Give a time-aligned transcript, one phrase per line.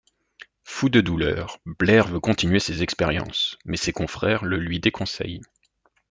[0.63, 5.43] Fou de douleur, Blair veut continuer ses expériences, mais ses confrères le lui déconseillent.